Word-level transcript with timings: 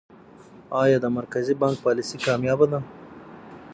آیا 0.81 0.97
د 1.01 1.05
مرکزي 1.17 1.53
بانک 1.61 1.77
پالیسي 1.85 2.17
کامیابه 2.27 2.65
ده؟ 2.71 2.79